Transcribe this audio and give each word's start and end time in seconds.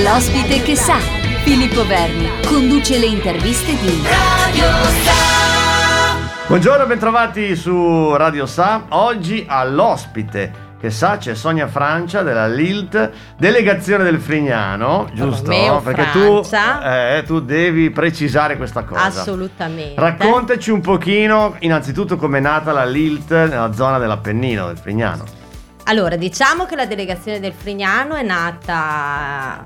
L'ospite 0.00 0.62
che 0.62 0.74
sa, 0.74 0.96
Filippo 1.44 1.86
Verni, 1.86 2.26
conduce 2.46 2.98
le 2.98 3.04
interviste 3.04 3.72
di 3.78 4.02
Radio 4.02 4.64
Sa. 5.04 6.46
Buongiorno, 6.46 6.86
bentrovati 6.86 7.54
su 7.54 8.16
Radio 8.16 8.46
Sa. 8.46 8.86
Oggi 8.88 9.44
all'ospite 9.46 10.70
che 10.80 10.90
sa 10.90 11.18
c'è 11.18 11.34
Sonia 11.34 11.68
Francia 11.68 12.22
della 12.22 12.48
LILT, 12.48 13.10
delegazione 13.36 14.02
del 14.02 14.18
Frignano, 14.18 15.10
giusto? 15.12 15.50
Romeo 15.50 15.80
Perché 15.80 16.06
tu, 16.10 16.42
eh, 16.82 17.22
tu 17.26 17.40
devi 17.40 17.90
precisare 17.90 18.56
questa 18.56 18.84
cosa. 18.84 19.02
Assolutamente. 19.02 20.00
Raccontaci 20.00 20.70
un 20.70 20.80
pochino 20.80 21.56
innanzitutto 21.58 22.16
com'è 22.16 22.40
nata 22.40 22.72
la 22.72 22.86
LILT 22.86 23.30
nella 23.30 23.74
zona 23.74 23.98
dell'Appennino, 23.98 24.68
del 24.68 24.78
Frignano. 24.78 25.40
Allora, 25.84 26.16
diciamo 26.16 26.64
che 26.64 26.76
la 26.76 26.86
delegazione 26.86 27.40
del 27.40 27.52
Frignano 27.52 28.14
è 28.14 28.22
nata, 28.22 29.62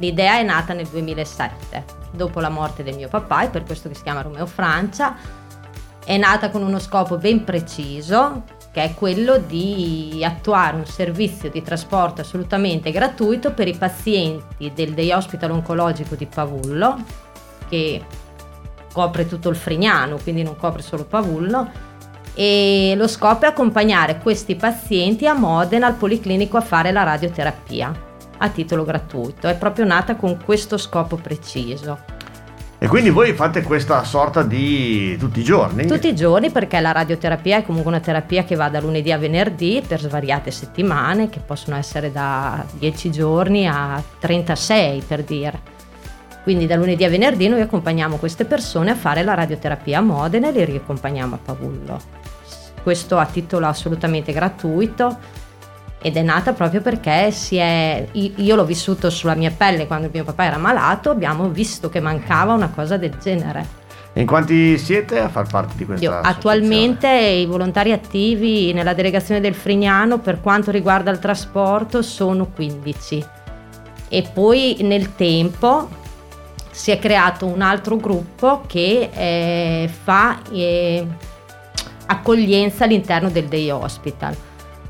l'idea 0.00 0.38
è 0.38 0.42
nata 0.42 0.72
nel 0.72 0.86
2007, 0.86 1.84
dopo 2.10 2.40
la 2.40 2.48
morte 2.48 2.82
del 2.82 2.96
mio 2.96 3.08
papà, 3.08 3.42
è 3.42 3.50
per 3.50 3.62
questo 3.62 3.88
che 3.88 3.94
si 3.94 4.02
chiama 4.02 4.22
Romeo 4.22 4.46
Francia. 4.46 5.14
È 6.04 6.16
nata 6.16 6.50
con 6.50 6.62
uno 6.62 6.78
scopo 6.80 7.18
ben 7.18 7.44
preciso, 7.44 8.42
che 8.72 8.82
è 8.82 8.94
quello 8.94 9.38
di 9.38 10.22
attuare 10.24 10.76
un 10.76 10.86
servizio 10.86 11.50
di 11.50 11.62
trasporto 11.62 12.22
assolutamente 12.22 12.90
gratuito 12.90 13.52
per 13.52 13.68
i 13.68 13.76
pazienti 13.76 14.72
del 14.74 14.94
Day 14.94 15.12
Hospital 15.12 15.52
Oncologico 15.52 16.14
di 16.14 16.26
Pavullo, 16.26 16.96
che 17.68 18.02
copre 18.92 19.28
tutto 19.28 19.50
il 19.50 19.56
Frignano, 19.56 20.16
quindi 20.16 20.42
non 20.42 20.56
copre 20.56 20.82
solo 20.82 21.04
Pavullo, 21.04 21.88
e 22.34 22.94
lo 22.96 23.06
scopo 23.06 23.44
è 23.44 23.48
accompagnare 23.48 24.18
questi 24.18 24.56
pazienti 24.56 25.26
a 25.26 25.34
Modena 25.34 25.86
al 25.86 25.94
Policlinico 25.94 26.56
a 26.56 26.62
fare 26.62 26.90
la 26.90 27.02
radioterapia 27.02 28.08
a 28.42 28.48
titolo 28.48 28.84
gratuito. 28.84 29.48
È 29.48 29.56
proprio 29.56 29.84
nata 29.84 30.16
con 30.16 30.38
questo 30.44 30.76
scopo 30.76 31.16
preciso. 31.16 32.18
E 32.82 32.88
quindi 32.88 33.10
voi 33.10 33.34
fate 33.34 33.60
questa 33.62 34.02
sorta 34.04 34.42
di 34.42 35.14
tutti 35.18 35.40
i 35.40 35.44
giorni? 35.44 35.86
Tutti 35.86 36.08
i 36.08 36.14
giorni 36.14 36.50
perché 36.50 36.80
la 36.80 36.92
radioterapia 36.92 37.58
è 37.58 37.62
comunque 37.62 37.90
una 37.90 38.00
terapia 38.00 38.44
che 38.44 38.54
va 38.54 38.70
da 38.70 38.80
lunedì 38.80 39.12
a 39.12 39.18
venerdì 39.18 39.82
per 39.86 40.00
svariate 40.00 40.50
settimane, 40.50 41.28
che 41.28 41.40
possono 41.40 41.76
essere 41.76 42.10
da 42.10 42.64
10 42.78 43.10
giorni 43.10 43.68
a 43.68 44.02
36 44.18 45.02
per 45.06 45.22
dire. 45.24 45.60
Quindi 46.42 46.66
da 46.66 46.76
lunedì 46.76 47.04
a 47.04 47.10
venerdì 47.10 47.48
noi 47.48 47.60
accompagniamo 47.60 48.16
queste 48.16 48.46
persone 48.46 48.92
a 48.92 48.96
fare 48.96 49.22
la 49.22 49.34
radioterapia 49.34 49.98
a 49.98 50.00
Modena 50.00 50.48
e 50.48 50.52
le 50.52 50.64
riaccompagniamo 50.64 51.34
a 51.34 51.38
Pavullo. 51.44 52.00
Questo 52.82 53.18
a 53.18 53.26
titolo 53.26 53.66
assolutamente 53.66 54.32
gratuito 54.32 55.18
ed 56.02 56.16
è 56.16 56.22
nata 56.22 56.54
proprio 56.54 56.80
perché 56.80 57.30
si 57.30 57.56
è, 57.56 58.06
io 58.12 58.56
l'ho 58.56 58.64
vissuto 58.64 59.10
sulla 59.10 59.34
mia 59.34 59.50
pelle 59.50 59.86
quando 59.86 60.08
mio 60.10 60.24
papà 60.24 60.44
era 60.44 60.56
malato, 60.56 61.10
abbiamo 61.10 61.48
visto 61.48 61.90
che 61.90 62.00
mancava 62.00 62.54
una 62.54 62.70
cosa 62.70 62.96
del 62.96 63.16
genere. 63.20 63.78
E 64.12 64.22
in 64.22 64.26
quanti 64.26 64.76
siete 64.78 65.20
a 65.20 65.28
far 65.28 65.46
parte 65.46 65.74
di 65.76 65.84
questa 65.84 66.04
Io, 66.04 66.12
attualmente 66.12 67.06
i 67.08 67.46
volontari 67.46 67.92
attivi 67.92 68.72
nella 68.72 68.94
delegazione 68.94 69.40
del 69.40 69.54
Frignano 69.54 70.18
per 70.18 70.40
quanto 70.40 70.70
riguarda 70.70 71.10
il 71.10 71.20
trasporto 71.20 72.02
sono 72.02 72.46
15 72.46 73.26
e 74.08 74.28
poi 74.32 74.78
nel 74.80 75.14
tempo 75.14 75.88
si 76.72 76.90
è 76.90 76.98
creato 76.98 77.46
un 77.46 77.60
altro 77.60 77.96
gruppo 77.96 78.62
che 78.66 79.10
eh, 79.12 79.88
fa 80.02 80.40
eh, 80.50 81.06
accoglienza 82.06 82.84
all'interno 82.84 83.30
del 83.30 83.44
day 83.44 83.70
hospital 83.70 84.34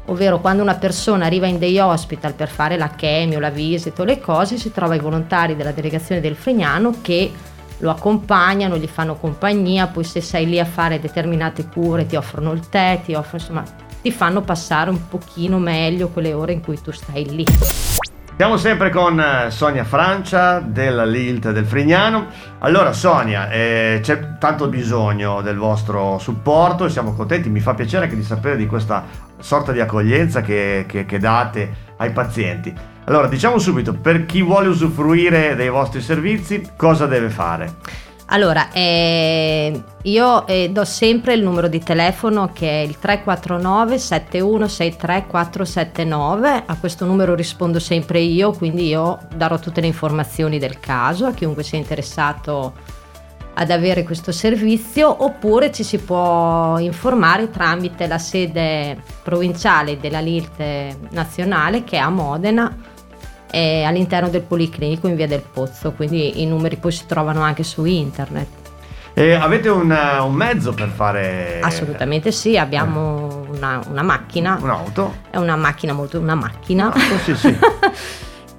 ovvero 0.07 0.41
quando 0.41 0.63
una 0.63 0.75
persona 0.75 1.27
arriva 1.27 1.47
in 1.47 1.59
day 1.59 1.79
hospital 1.79 2.35
per 2.35 2.49
fare 2.49 2.77
la 2.77 2.89
chemio, 2.89 3.39
la 3.39 3.51
visita 3.51 4.03
o 4.03 4.05
le 4.05 4.21
cose, 4.21 4.57
si 4.57 4.73
trova 4.73 4.95
i 4.95 5.01
volontari 5.01 5.57
della 5.57 5.73
delegazione 5.73 6.21
del 6.21 6.37
Fregnano 6.37 6.97
che 7.01 7.31
lo 7.79 7.91
accompagnano, 7.91 8.77
gli 8.77 8.87
fanno 8.87 9.17
compagnia, 9.17 9.87
poi 9.87 10.05
se 10.05 10.21
sei 10.21 10.47
lì 10.47 10.59
a 10.61 10.65
fare 10.65 11.01
determinate 11.01 11.67
cure 11.67 12.07
ti 12.07 12.17
offrono 12.17 12.53
il 12.53 12.69
tè, 12.69 13.01
ti 13.05 13.15
offrono 13.15 13.43
insomma 13.43 13.89
ti 14.03 14.11
fanno 14.11 14.41
passare 14.41 14.91
un 14.91 15.09
pochino 15.09 15.59
meglio 15.59 16.09
quelle 16.09 16.33
ore 16.33 16.53
in 16.53 16.63
cui 16.63 16.81
tu 16.81 16.91
stai 16.91 17.29
lì. 17.29 17.45
Siamo 18.37 18.57
sempre 18.57 18.89
con 18.89 19.21
eh, 19.21 19.51
Sonia 19.51 19.85
Francia 19.85 20.61
della 20.61 21.05
Lilt 21.05 21.51
del 21.51 21.67
Frignano. 21.67 22.29
Allora 22.61 22.95
Sonia, 22.95 23.51
eh, 23.51 24.01
c'è 24.03 24.39
tanto 24.39 24.69
bisogno 24.69 25.43
del 25.43 25.59
vostro 25.59 26.19
supporto 26.19 26.87
e 26.87 26.89
siamo 26.89 27.13
contenti, 27.13 27.51
mi 27.51 27.61
fa 27.61 27.75
piacere 27.75 28.05
anche 28.05 28.17
di 28.17 28.23
sapere 28.23 28.57
di 28.57 28.67
questa 28.67 29.05
sorta 29.41 29.73
di 29.73 29.81
accoglienza 29.81 30.41
che, 30.41 30.85
che, 30.87 31.05
che 31.05 31.19
date 31.19 31.89
ai 31.97 32.11
pazienti. 32.11 32.73
Allora 33.05 33.27
diciamo 33.27 33.59
subito, 33.59 33.93
per 33.95 34.25
chi 34.25 34.43
vuole 34.43 34.69
usufruire 34.69 35.57
dei 35.57 35.69
vostri 35.69 36.01
servizi, 36.01 36.71
cosa 36.77 37.07
deve 37.07 37.29
fare? 37.29 37.75
Allora, 38.33 38.71
eh, 38.71 39.83
io 40.03 40.47
eh, 40.47 40.71
do 40.71 40.85
sempre 40.85 41.35
il 41.35 41.43
numero 41.43 41.67
di 41.67 41.81
telefono 41.81 42.51
che 42.53 42.83
è 42.83 42.87
il 42.87 42.97
349 42.97 43.99
7163 43.99 45.27
479. 45.27 46.63
A 46.67 46.77
questo 46.79 47.05
numero 47.07 47.35
rispondo 47.35 47.81
sempre 47.81 48.21
io, 48.21 48.53
quindi 48.53 48.87
io 48.87 49.19
darò 49.35 49.59
tutte 49.59 49.81
le 49.81 49.89
informazioni 49.89 50.61
del 50.61 50.79
caso 50.79 51.27
a 51.27 51.33
chiunque 51.33 51.65
sia 51.65 51.79
interessato 51.79 52.75
ad 53.61 53.71
avere 53.71 54.05
questo 54.05 54.33
servizio 54.33 55.23
oppure 55.23 55.71
ci 55.71 55.83
si 55.85 55.99
può 55.99 56.79
informare 56.79 57.51
tramite 57.51 58.07
la 58.07 58.17
sede 58.17 58.97
provinciale 59.23 59.99
della 60.01 60.21
LIRT 60.21 61.11
nazionale 61.11 61.85
che 61.85 61.97
è 61.97 62.01
a 62.01 62.09
Modena 62.09 62.75
è 63.51 63.83
all'interno 63.83 64.29
del 64.29 64.43
Policlinico 64.43 65.09
in 65.09 65.17
via 65.17 65.27
del 65.27 65.43
Pozzo, 65.43 65.93
quindi 65.93 66.41
i 66.41 66.47
numeri 66.47 66.77
poi 66.77 66.93
si 66.93 67.05
trovano 67.07 67.43
anche 67.43 67.65
su 67.65 67.85
internet. 67.85 68.47
E 69.13 69.35
avete 69.35 69.69
un, 69.69 69.91
un 69.91 70.33
mezzo 70.33 70.73
per 70.73 70.89
fare... 70.89 71.59
Assolutamente 71.61 72.31
sì, 72.31 72.57
abbiamo 72.57 73.45
una, 73.51 73.83
una 73.91 74.03
macchina. 74.03 74.57
Un'auto? 74.61 75.17
È 75.31 75.37
una 75.37 75.57
macchina 75.57 75.93
molto... 75.93 76.21
una 76.21 76.37
macchina. 76.37 76.93
Ah, 76.93 77.19
sì, 77.25 77.35
sì. 77.35 77.59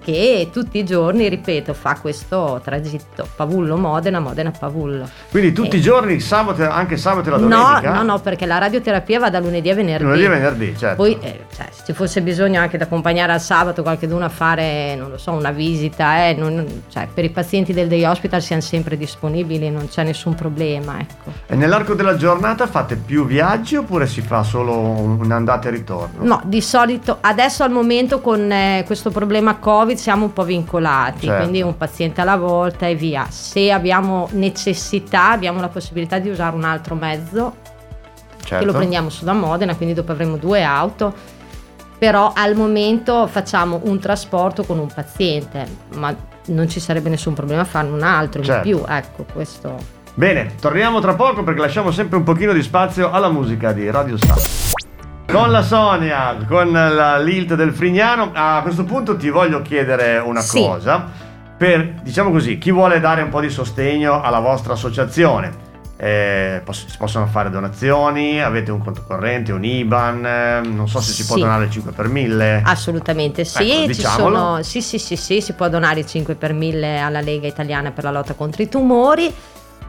che 0.03 0.49
tutti 0.51 0.79
i 0.79 0.85
giorni, 0.85 1.29
ripeto, 1.29 1.73
fa 1.73 1.97
questo 2.01 2.59
tragitto 2.63 3.27
Pavullo-Modena, 3.35 4.19
Modena-Pavullo. 4.19 5.07
Quindi 5.29 5.53
tutti 5.53 5.75
Eh. 5.75 5.79
i 5.79 5.81
giorni, 5.81 6.19
sabato, 6.19 6.67
anche 6.69 6.97
sabato 6.97 7.27
e 7.29 7.31
la 7.31 7.37
No, 7.37 7.47
domenica? 7.47 7.93
no, 7.93 8.03
no, 8.03 8.19
perché 8.19 8.45
la 8.45 8.57
radioterapia 8.57 9.19
va 9.19 9.29
da 9.29 9.39
lunedì 9.39 9.69
a 9.69 9.75
venerdì. 9.75 10.03
Lunedì 10.03 10.23
e 10.23 10.29
venerdì, 10.29 10.77
certo. 10.77 10.95
Poi, 10.95 11.17
eh, 11.21 11.45
cioè, 11.55 11.67
se 11.71 11.83
ci 11.85 11.93
fosse 11.93 12.21
bisogno 12.21 12.59
anche 12.59 12.77
di 12.77 12.83
accompagnare 12.83 13.31
al 13.33 13.41
sabato 13.41 13.81
qualcuno 13.83 14.25
a 14.25 14.29
fare, 14.29 14.95
non 14.95 15.09
lo 15.09 15.17
so, 15.17 15.31
una 15.31 15.51
visita, 15.51 16.27
eh, 16.27 16.33
non- 16.33 16.83
cioè, 16.89 17.07
per 17.13 17.23
i 17.23 17.29
pazienti 17.29 17.73
del 17.73 17.87
day 17.87 18.03
hospital 18.03 18.41
siamo 18.41 18.61
sempre 18.61 18.97
disponibili, 18.97 19.69
non 19.69 19.87
c'è 19.87 20.03
nessun 20.03 20.33
problema, 20.35 20.99
ecco. 20.99 21.31
E 21.47 21.55
nell'arco 21.55 21.93
della 21.93 22.15
giornata 22.15 22.65
fate 22.67 22.95
più 22.95 23.25
viaggi 23.25 23.75
oppure 23.75 24.07
si 24.07 24.21
fa 24.21 24.43
solo 24.43 24.75
un'andata 24.77 25.67
e 25.67 25.71
ritorno? 25.71 26.23
No, 26.23 26.41
di 26.45 26.61
solito 26.61 27.17
adesso 27.21 27.63
al 27.63 27.71
momento 27.71 28.19
con 28.21 28.51
eh, 28.51 28.83
questo 28.85 29.09
problema 29.11 29.55
Covid 29.55 29.90
siamo 29.97 30.25
un 30.25 30.33
po' 30.33 30.43
vincolati, 30.43 31.25
Certo. 31.25 31.41
quindi 31.41 31.61
un 31.61 31.77
paziente 31.77 32.21
alla 32.21 32.37
volta 32.37 32.87
e 32.87 32.95
via. 32.95 33.25
Se 33.29 33.71
abbiamo 33.71 34.27
necessità, 34.31 35.31
abbiamo 35.31 35.59
la 35.61 35.69
possibilità 35.69 36.19
di 36.19 36.29
usare 36.29 36.55
un 36.55 36.63
altro 36.63 36.95
mezzo 36.95 37.55
Certo. 38.43 38.57
che 38.57 38.65
lo 38.65 38.73
prendiamo 38.77 39.09
su 39.09 39.23
da 39.25 39.33
Modena, 39.33 39.75
quindi 39.75 39.93
dopo 39.93 40.11
avremo 40.11 40.37
due 40.37 40.63
auto. 40.63 41.13
Però 41.97 42.33
al 42.35 42.55
momento 42.55 43.27
facciamo 43.27 43.79
un 43.83 43.99
trasporto 43.99 44.63
con 44.63 44.79
un 44.79 44.87
paziente, 44.93 45.67
ma 45.95 46.13
non 46.47 46.67
ci 46.67 46.79
sarebbe 46.79 47.09
nessun 47.09 47.33
problema 47.35 47.61
a 47.61 47.65
farne 47.65 47.91
un 47.91 48.01
altro 48.01 48.41
Certo. 48.41 48.67
in 48.67 48.75
più, 48.75 48.83
ecco, 48.87 49.25
questo 49.31 49.99
Bene, 50.13 50.55
torniamo 50.59 50.99
tra 50.99 51.13
poco 51.13 51.43
perché 51.43 51.61
lasciamo 51.61 51.91
sempre 51.91 52.17
un 52.17 52.23
pochino 52.23 52.51
di 52.51 52.61
spazio 52.61 53.11
alla 53.11 53.29
musica 53.29 53.71
di 53.71 53.89
Radio 53.89 54.17
Star. 54.17 54.70
Con 55.31 55.49
la 55.51 55.61
Sonia, 55.63 56.35
con 56.47 56.71
la 56.71 57.17
Lilt 57.17 57.53
del 57.55 57.73
Frignano, 57.73 58.31
a 58.33 58.59
questo 58.61 58.83
punto 58.83 59.15
ti 59.15 59.29
voglio 59.29 59.61
chiedere 59.61 60.17
una 60.17 60.41
Sì. 60.41 60.59
cosa. 60.59 61.05
Per, 61.57 61.93
diciamo 62.03 62.31
così, 62.31 62.57
chi 62.57 62.71
vuole 62.71 62.99
dare 62.99 63.21
un 63.21 63.29
po' 63.29 63.39
di 63.39 63.49
sostegno 63.49 64.21
alla 64.21 64.39
vostra 64.39 64.73
associazione, 64.73 65.69
eh, 65.95 66.61
poss- 66.65 66.87
si 66.87 66.97
possono 66.97 67.27
fare 67.27 67.49
donazioni, 67.49 68.41
avete 68.41 68.71
un 68.71 68.83
conto 68.83 69.03
corrente, 69.07 69.51
un 69.53 69.63
IBAN, 69.63 70.25
eh, 70.25 70.61
non 70.67 70.87
so 70.89 70.99
se 70.99 71.11
si 71.13 71.25
può 71.25 71.35
Sì. 71.35 71.41
donare 71.41 71.65
il 71.65 71.71
5 71.71 71.91
per 71.91 72.07
1000. 72.07 72.61
Assolutamente 72.65 73.45
sì, 73.45 73.83
Ecco, 73.85 73.93
sono, 73.93 74.63
sì, 74.63 74.81
sì, 74.81 74.97
sì, 74.97 75.15
sì, 75.15 75.39
si 75.39 75.53
può 75.53 75.69
donare 75.69 76.05
5 76.05 76.35
per 76.35 76.53
1000 76.53 76.99
alla 76.99 77.21
Lega 77.21 77.47
Italiana 77.47 77.91
per 77.91 78.03
la 78.03 78.11
lotta 78.11 78.33
contro 78.33 78.63
i 78.63 78.67
tumori 78.69 79.31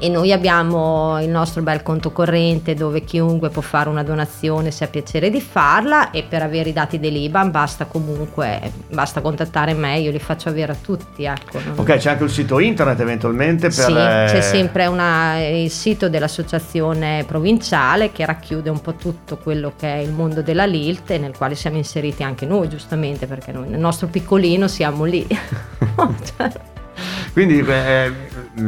e 0.02 0.08
noi 0.08 0.32
abbiamo 0.32 1.22
il 1.22 1.28
nostro 1.28 1.62
bel 1.62 1.84
conto 1.84 2.10
corrente 2.10 2.74
dove 2.74 3.04
chiunque 3.04 3.50
può 3.50 3.62
fare 3.62 3.88
una 3.88 4.02
donazione 4.02 4.72
se 4.72 4.82
ha 4.82 4.88
piacere 4.88 5.30
di 5.30 5.40
farla 5.40 6.10
e 6.10 6.24
per 6.24 6.42
avere 6.42 6.70
i 6.70 6.72
dati 6.72 6.98
dell'IBAN 6.98 7.52
basta 7.52 7.84
comunque, 7.84 8.72
basta 8.88 9.20
contattare 9.20 9.74
me, 9.74 10.00
io 10.00 10.10
li 10.10 10.18
faccio 10.18 10.48
avere 10.48 10.72
a 10.72 10.74
tutti. 10.74 11.22
Ecco. 11.22 11.60
Ok, 11.76 11.98
c'è 11.98 12.10
anche 12.10 12.24
il 12.24 12.30
sito 12.30 12.58
internet 12.58 12.98
eventualmente 12.98 13.68
per... 13.68 13.72
sì, 13.72 13.92
eh, 13.92 14.24
c'è 14.26 14.40
sempre 14.40 14.86
una- 14.86 15.38
il 15.38 15.70
sito 15.70 16.08
dell'associazione 16.08 17.22
provinciale 17.24 18.10
che 18.10 18.26
racchiude 18.26 18.70
un 18.70 18.80
po' 18.80 18.94
tutto 18.94 19.36
quello 19.36 19.72
che 19.78 19.86
è 19.86 19.98
il 19.98 20.10
mondo 20.10 20.42
della 20.42 20.64
LILT 20.64 21.12
e 21.12 21.18
nel 21.18 21.36
quale 21.36 21.54
siamo 21.54 21.76
inseriti 21.76 22.24
anche 22.24 22.44
noi 22.44 22.68
giustamente 22.68 23.28
perché 23.28 23.52
noi 23.52 23.68
nel 23.68 23.78
nostro 23.78 24.08
piccolino 24.08 24.66
siamo 24.66 25.04
lì. 25.04 25.24
Quindi 27.32 27.60
eh, 27.60 28.12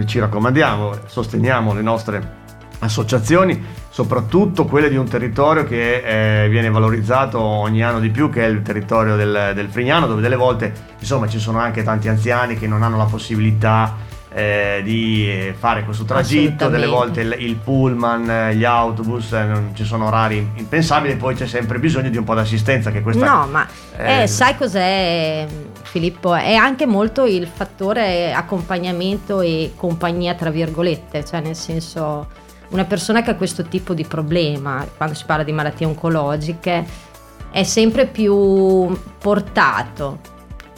ci 0.06 0.18
raccomandiamo, 0.18 0.92
sosteniamo 1.06 1.74
le 1.74 1.82
nostre 1.82 2.42
associazioni, 2.80 3.62
soprattutto 3.88 4.64
quelle 4.64 4.88
di 4.88 4.96
un 4.96 5.08
territorio 5.08 5.64
che 5.64 6.44
eh, 6.44 6.48
viene 6.48 6.70
valorizzato 6.70 7.40
ogni 7.40 7.82
anno 7.82 8.00
di 8.00 8.10
più, 8.10 8.30
che 8.30 8.44
è 8.44 8.48
il 8.48 8.62
territorio 8.62 9.16
del, 9.16 9.52
del 9.54 9.68
Frignano, 9.68 10.06
dove 10.06 10.20
delle 10.20 10.36
volte 10.36 10.72
insomma 10.98 11.28
ci 11.28 11.38
sono 11.38 11.58
anche 11.58 11.82
tanti 11.82 12.08
anziani 12.08 12.56
che 12.56 12.66
non 12.66 12.82
hanno 12.82 12.96
la 12.96 13.04
possibilità 13.04 14.12
eh, 14.34 14.80
di 14.82 15.54
fare 15.56 15.84
questo 15.84 16.04
tragitto, 16.04 16.68
delle 16.68 16.88
volte 16.88 17.20
il, 17.20 17.36
il 17.38 17.54
pullman, 17.54 18.50
gli 18.50 18.64
autobus, 18.64 19.32
eh, 19.32 19.44
non 19.44 19.70
ci 19.74 19.84
sono 19.84 20.06
orari 20.06 20.50
impensabili, 20.56 21.14
poi 21.14 21.36
c'è 21.36 21.46
sempre 21.46 21.78
bisogno 21.78 22.10
di 22.10 22.16
un 22.16 22.24
po' 22.24 22.34
d'assistenza 22.34 22.90
che 22.90 23.00
questa... 23.00 23.24
No, 23.24 23.46
ma 23.46 23.64
eh, 23.96 24.26
sai 24.26 24.56
cos'è 24.56 25.46
Filippo? 25.82 26.34
È 26.34 26.54
anche 26.54 26.84
molto 26.84 27.26
il 27.26 27.46
fattore 27.46 28.32
accompagnamento 28.32 29.40
e 29.40 29.72
compagnia 29.76 30.34
tra 30.34 30.50
virgolette, 30.50 31.24
cioè 31.24 31.40
nel 31.40 31.54
senso 31.54 32.26
una 32.70 32.84
persona 32.84 33.22
che 33.22 33.30
ha 33.30 33.36
questo 33.36 33.62
tipo 33.62 33.94
di 33.94 34.04
problema, 34.04 34.84
quando 34.96 35.14
si 35.14 35.22
parla 35.26 35.44
di 35.44 35.52
malattie 35.52 35.86
oncologiche, 35.86 36.84
è 37.52 37.62
sempre 37.62 38.06
più 38.06 38.98
portato 39.20 40.32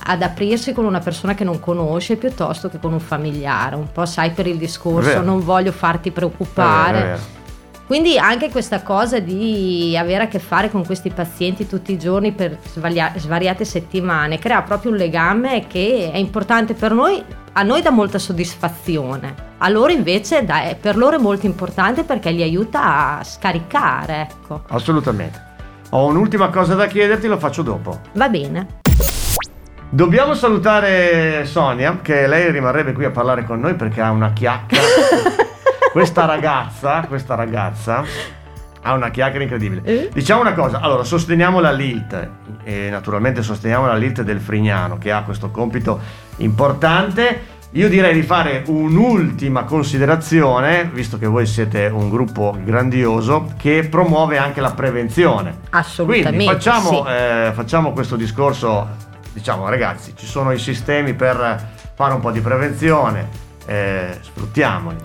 ad 0.07 0.23
aprirsi 0.23 0.73
con 0.73 0.85
una 0.85 1.01
persona 1.01 1.35
che 1.35 1.45
non 1.45 1.59
conosce 1.59 2.17
piuttosto 2.17 2.69
che 2.69 2.79
con 2.79 2.93
un 2.93 3.01
familiare. 3.01 3.75
Un 3.75 3.91
po' 3.91 4.07
sai 4.07 4.31
per 4.31 4.47
il 4.47 4.57
discorso, 4.57 5.21
non 5.21 5.45
voglio 5.45 5.73
farti 5.73 6.11
preoccupare. 6.11 6.99
È 6.99 7.03
vero, 7.03 7.15
è 7.15 7.17
vero. 7.17 7.35
Quindi 7.87 8.19
anche 8.19 8.51
questa 8.51 8.83
cosa 8.83 9.21
di 9.21 9.97
avere 9.97 10.25
a 10.25 10.27
che 10.27 10.41
fare 10.41 10.71
con 10.71 10.85
questi 10.85 11.11
pazienti 11.11 11.69
tutti 11.69 11.93
i 11.93 11.99
giorni 11.99 12.33
per 12.33 12.59
svariate 12.65 13.65
settimane 13.65 14.41
crea 14.41 14.63
proprio 14.63 14.91
un 14.91 14.97
legame 14.97 15.69
che 15.69 16.11
è 16.13 16.17
importante 16.17 16.75
per 16.75 16.93
noi, 16.93 17.23
a 17.53 17.63
noi 17.63 17.83
dà 17.83 17.91
molta 17.91 18.19
soddisfazione, 18.19 19.35
a 19.59 19.69
loro 19.69 19.93
invece 19.93 20.45
dà, 20.45 20.75
per 20.81 20.97
loro 20.97 21.17
è 21.17 21.21
molto 21.21 21.47
importante 21.47 22.03
perché 22.03 22.33
li 22.33 22.43
aiuta 22.43 23.19
a 23.19 23.25
scaricare. 23.25 24.29
Ecco. 24.31 24.63
Assolutamente. 24.67 25.45
Ho 25.91 26.07
un'ultima 26.07 26.49
cosa 26.51 26.75
da 26.75 26.89
chiederti, 26.89 27.29
lo 27.29 27.39
faccio 27.39 27.63
dopo. 27.63 28.01
Va 28.15 28.29
bene. 28.29 28.85
Dobbiamo 29.89 30.35
salutare 30.35 31.45
Sonia, 31.45 32.01
che 32.03 32.27
lei 32.27 32.51
rimarrebbe 32.51 32.93
qui 32.93 33.05
a 33.05 33.11
parlare 33.11 33.45
con 33.45 33.61
noi 33.61 33.75
perché 33.75 34.01
ha 34.01 34.11
una 34.11 34.33
chiacchiera. 34.33 34.85
questa 35.93 36.25
ragazza, 36.25 37.05
questa 37.07 37.37
ragazza 37.37 38.05
ha 38.83 38.93
una 38.95 39.11
chiacchiera 39.11 39.45
incredibile. 39.45 39.83
Eh? 39.85 40.11
Diciamo 40.13 40.41
una 40.41 40.55
cosa, 40.55 40.81
allora 40.81 41.05
sosteniamo 41.05 41.61
la 41.61 41.71
LILT 41.71 42.29
e 42.65 42.91
naturalmente 42.91 43.43
sosteniamo 43.43 43.87
la 43.87 43.95
LILT 43.95 44.23
del 44.23 44.41
Frignano 44.41 44.99
che 44.99 45.13
ha 45.13 45.23
questo 45.23 45.51
compito 45.51 46.01
importante. 46.39 47.55
Io 47.73 47.89
direi 47.89 48.15
di 48.15 48.23
fare 48.23 48.65
un'ultima 48.67 49.65
considerazione, 49.65 50.91
visto 50.93 51.17
che 51.17 51.27
voi 51.27 51.47
siete 51.47 51.87
un 51.87 52.11
gruppo 52.11 52.57
grandioso 52.65 53.53
che 53.57 53.87
promuove 53.89 54.37
anche 54.37 54.61
la 54.61 54.73
prevenzione. 54.73 55.59
Assolutamente. 55.71 56.29
Quindi 56.29 56.47
facciamo, 56.47 57.05
sì. 57.05 57.11
eh, 57.13 57.51
facciamo 57.55 57.93
questo 57.93 58.17
discorso 58.17 59.05
diciamo 59.37 59.69
ragazzi 59.69 60.15
ci 60.17 60.25
sono 60.25 60.51
i 60.51 60.59
sistemi 60.59 61.13
per 61.13 61.75
fare 61.95 62.15
un 62.15 62.21
po' 62.21 62.31
di 62.31 62.41
prevenzione, 62.41 63.29
eh, 63.67 64.19
sfruttiamoli. 64.23 64.97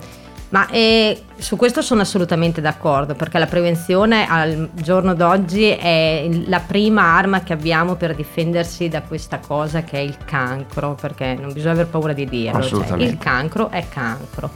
Ma 0.48 0.66
eh, 0.68 1.24
su 1.36 1.56
questo 1.56 1.80
sono 1.80 2.02
assolutamente 2.02 2.60
d'accordo 2.60 3.14
perché 3.14 3.38
la 3.38 3.46
prevenzione 3.46 4.26
al 4.28 4.70
giorno 4.74 5.14
d'oggi 5.14 5.70
è 5.70 6.28
la 6.46 6.60
prima 6.60 7.02
arma 7.02 7.42
che 7.42 7.54
abbiamo 7.54 7.94
per 7.94 8.14
difendersi 8.14 8.88
da 8.88 9.00
questa 9.00 9.38
cosa 9.38 9.82
che 9.82 9.98
è 9.98 10.00
il 10.00 10.16
cancro, 10.24 10.94
perché 10.94 11.34
non 11.38 11.52
bisogna 11.52 11.72
aver 11.72 11.88
paura 11.88 12.12
di 12.12 12.26
dirlo, 12.26 12.62
cioè, 12.62 12.98
il 12.98 13.16
cancro 13.16 13.70
è 13.70 13.86
cancro. 13.88 14.50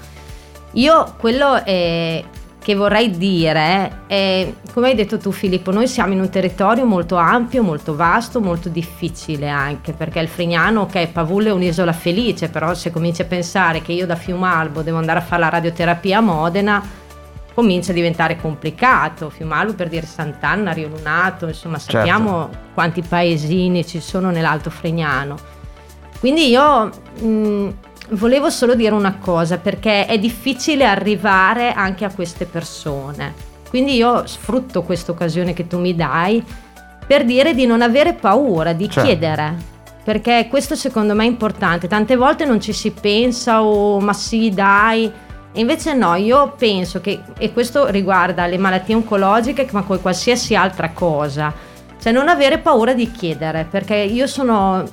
Io 0.72 1.14
quello 1.18 1.64
è, 1.64 2.22
che 2.66 2.74
vorrei 2.74 3.12
dire 3.16 4.06
è, 4.08 4.52
come 4.72 4.88
hai 4.88 4.96
detto 4.96 5.18
tu 5.18 5.30
Filippo, 5.30 5.70
noi 5.70 5.86
siamo 5.86 6.14
in 6.14 6.18
un 6.18 6.28
territorio 6.28 6.84
molto 6.84 7.14
ampio, 7.14 7.62
molto 7.62 7.94
vasto, 7.94 8.40
molto 8.40 8.68
difficile 8.68 9.48
anche, 9.48 9.92
perché 9.92 10.18
il 10.18 10.26
Frignano, 10.26 10.80
ok, 10.80 11.06
Pavullo 11.12 11.50
è 11.50 11.52
un'isola 11.52 11.92
felice, 11.92 12.48
però 12.48 12.74
se 12.74 12.90
cominci 12.90 13.22
a 13.22 13.26
pensare 13.26 13.82
che 13.82 13.92
io 13.92 14.04
da 14.04 14.16
Fiumalbo 14.16 14.82
devo 14.82 14.98
andare 14.98 15.20
a 15.20 15.22
fare 15.22 15.42
la 15.42 15.48
radioterapia 15.48 16.18
a 16.18 16.20
Modena, 16.20 16.84
comincia 17.54 17.92
a 17.92 17.94
diventare 17.94 18.36
complicato. 18.36 19.30
Fiumalbo 19.30 19.74
per 19.74 19.86
dire 19.86 20.04
Sant'Anna, 20.04 20.72
Rio 20.72 20.88
Lunato, 20.88 21.46
insomma 21.46 21.78
sappiamo 21.78 22.48
certo. 22.50 22.70
quanti 22.74 23.00
paesini 23.00 23.86
ci 23.86 24.00
sono 24.00 24.30
nell'Alto 24.30 24.70
Frignano. 24.70 25.36
Quindi 26.18 26.48
io... 26.48 26.90
Mh, 27.20 27.68
volevo 28.10 28.50
solo 28.50 28.74
dire 28.74 28.94
una 28.94 29.16
cosa 29.18 29.58
perché 29.58 30.06
è 30.06 30.18
difficile 30.18 30.84
arrivare 30.84 31.72
anche 31.72 32.04
a 32.04 32.12
queste 32.12 32.46
persone. 32.46 33.34
Quindi 33.68 33.94
io 33.94 34.26
sfrutto 34.26 34.82
questa 34.82 35.12
occasione 35.12 35.52
che 35.52 35.66
tu 35.66 35.78
mi 35.78 35.94
dai 35.94 36.42
per 37.06 37.24
dire 37.24 37.54
di 37.54 37.66
non 37.66 37.82
avere 37.82 38.14
paura, 38.14 38.72
di 38.72 38.88
certo. 38.88 39.08
chiedere. 39.08 39.74
Perché 40.02 40.46
questo 40.48 40.74
secondo 40.74 41.14
me 41.14 41.24
è 41.24 41.28
importante. 41.28 41.88
Tante 41.88 42.16
volte 42.16 42.44
non 42.44 42.60
ci 42.60 42.72
si 42.72 42.92
pensa 42.92 43.62
o 43.62 43.96
oh, 43.96 44.00
ma 44.00 44.12
sì, 44.12 44.50
dai. 44.50 45.10
E 45.52 45.60
invece 45.60 45.94
no, 45.94 46.14
io 46.14 46.54
penso 46.56 47.00
che, 47.00 47.20
e 47.38 47.52
questo 47.52 47.86
riguarda 47.86 48.46
le 48.46 48.58
malattie 48.58 48.94
oncologiche, 48.94 49.66
ma 49.72 49.82
come 49.82 50.00
qualsiasi 50.00 50.54
altra 50.54 50.90
cosa, 50.90 51.52
cioè 52.00 52.12
non 52.12 52.28
avere 52.28 52.58
paura 52.58 52.92
di 52.92 53.10
chiedere, 53.10 53.66
perché 53.68 53.96
io 53.96 54.26
sono 54.26 54.84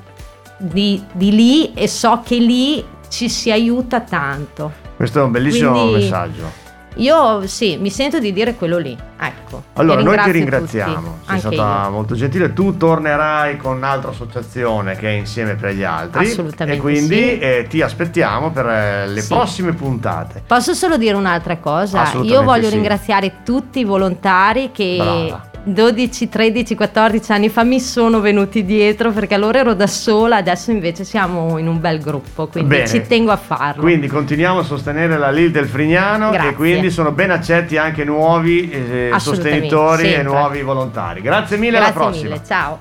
di, 0.57 1.03
di 1.11 1.31
lì 1.31 1.73
e 1.73 1.87
so 1.87 2.21
che 2.23 2.37
lì 2.37 2.83
ci 3.13 3.29
si 3.29 3.51
aiuta 3.51 4.01
tanto. 4.01 4.71
Questo 4.95 5.19
è 5.19 5.23
un 5.23 5.29
bellissimo 5.29 5.71
Quindi, 5.71 5.93
messaggio. 5.93 6.61
Io 6.95 7.45
sì, 7.45 7.77
mi 7.77 7.91
sento 7.91 8.17
di 8.17 8.33
dire 8.33 8.55
quello 8.55 8.79
lì. 8.79 8.97
Ecco. 9.19 9.63
Allora, 9.73 10.01
noi 10.01 10.17
ti 10.23 10.31
ringraziamo, 10.31 11.19
tutti, 11.21 11.29
sei 11.29 11.39
stata 11.39 11.83
io. 11.85 11.91
molto 11.91 12.15
gentile. 12.15 12.53
Tu 12.53 12.75
tornerai 12.75 13.57
con 13.57 13.75
un'altra 13.75 14.09
associazione 14.09 14.95
che 14.95 15.09
è 15.09 15.11
insieme 15.11 15.53
per 15.53 15.73
gli 15.73 15.83
altri. 15.83 16.25
Assolutamente. 16.25 16.79
E 16.79 16.81
quindi 16.81 17.15
sì. 17.15 17.39
eh, 17.39 17.65
ti 17.69 17.81
aspettiamo 17.81 18.51
per 18.51 18.67
eh, 18.67 19.07
le 19.07 19.21
sì. 19.21 19.27
prossime 19.27 19.73
puntate. 19.73 20.43
Posso 20.47 20.73
solo 20.73 20.97
dire 20.97 21.15
un'altra 21.15 21.57
cosa? 21.57 22.11
Io 22.23 22.41
voglio 22.41 22.69
sì. 22.69 22.75
ringraziare 22.75 23.41
tutti 23.43 23.79
i 23.79 23.83
volontari 23.83 24.71
che. 24.71 24.95
Brava 24.97 25.51
12, 25.63 26.27
13, 26.29 26.75
14 26.75 27.31
anni 27.31 27.49
fa 27.49 27.63
mi 27.63 27.79
sono 27.79 28.19
venuti 28.19 28.65
dietro 28.65 29.11
perché 29.11 29.33
allora 29.33 29.59
ero 29.59 29.73
da 29.73 29.87
sola, 29.87 30.35
adesso 30.37 30.71
invece 30.71 31.03
siamo 31.05 31.57
in 31.57 31.67
un 31.67 31.79
bel 31.79 31.99
gruppo, 32.01 32.47
quindi 32.47 32.69
Bene. 32.75 32.87
ci 32.87 33.01
tengo 33.07 33.31
a 33.31 33.37
farlo. 33.37 33.81
Quindi 33.81 34.07
continuiamo 34.07 34.59
a 34.59 34.63
sostenere 34.63 35.17
la 35.17 35.31
Lil 35.31 35.51
del 35.51 35.67
Frignano 35.67 36.31
Grazie. 36.31 36.49
e 36.49 36.53
quindi 36.53 36.91
sono 36.91 37.11
ben 37.11 37.31
accetti 37.31 37.77
anche 37.77 38.03
nuovi 38.03 38.69
eh, 38.69 39.11
sostenitori 39.17 40.03
sempre. 40.03 40.19
e 40.19 40.23
nuovi 40.23 40.61
volontari. 40.61 41.21
Grazie 41.21 41.57
mille, 41.57 41.77
Grazie 41.77 41.93
alla 41.93 42.03
prossima. 42.03 42.29
Mille, 42.29 42.41
ciao. 42.45 42.79